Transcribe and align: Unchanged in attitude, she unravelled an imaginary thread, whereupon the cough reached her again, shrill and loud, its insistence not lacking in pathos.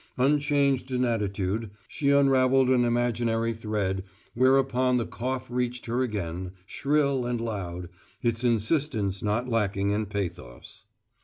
Unchanged 0.17 0.89
in 0.89 1.05
attitude, 1.05 1.69
she 1.87 2.09
unravelled 2.09 2.71
an 2.71 2.85
imaginary 2.85 3.53
thread, 3.53 4.03
whereupon 4.33 4.97
the 4.97 5.05
cough 5.05 5.47
reached 5.51 5.85
her 5.85 6.01
again, 6.01 6.53
shrill 6.65 7.23
and 7.27 7.39
loud, 7.39 7.87
its 8.23 8.43
insistence 8.43 9.21
not 9.21 9.47
lacking 9.47 9.91
in 9.91 10.07
pathos. 10.07 10.85